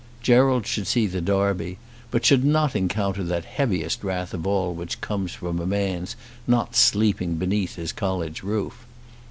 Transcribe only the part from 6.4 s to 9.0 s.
not sleeping beneath his college roof.